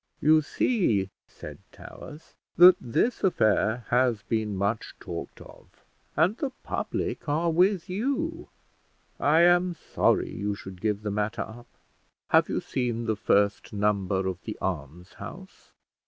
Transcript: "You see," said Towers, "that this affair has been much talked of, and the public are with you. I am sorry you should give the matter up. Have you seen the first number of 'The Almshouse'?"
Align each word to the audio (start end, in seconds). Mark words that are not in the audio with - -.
"You 0.19 0.41
see," 0.41 1.11
said 1.27 1.59
Towers, 1.71 2.33
"that 2.55 2.75
this 2.81 3.23
affair 3.23 3.85
has 3.89 4.23
been 4.23 4.55
much 4.55 4.95
talked 4.99 5.39
of, 5.41 5.67
and 6.17 6.35
the 6.37 6.49
public 6.63 7.29
are 7.29 7.51
with 7.51 7.87
you. 7.87 8.49
I 9.19 9.41
am 9.41 9.75
sorry 9.75 10.31
you 10.31 10.55
should 10.55 10.81
give 10.81 11.03
the 11.03 11.11
matter 11.11 11.43
up. 11.43 11.67
Have 12.29 12.49
you 12.49 12.61
seen 12.61 13.05
the 13.05 13.15
first 13.15 13.73
number 13.73 14.25
of 14.25 14.41
'The 14.41 14.57
Almshouse'?" 14.59 15.71